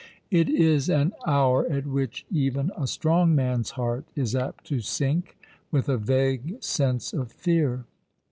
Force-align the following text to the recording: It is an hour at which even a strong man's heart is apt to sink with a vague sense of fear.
It 0.31 0.49
is 0.49 0.89
an 0.89 1.11
hour 1.27 1.63
at 1.71 1.85
which 1.85 2.25
even 2.31 2.71
a 2.75 2.87
strong 2.87 3.35
man's 3.35 3.69
heart 3.69 4.03
is 4.15 4.35
apt 4.35 4.63
to 4.65 4.79
sink 4.79 5.37
with 5.69 5.87
a 5.87 5.97
vague 5.99 6.55
sense 6.63 7.13
of 7.13 7.31
fear. 7.31 7.85